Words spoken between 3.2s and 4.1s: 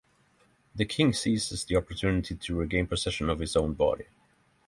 of his own body.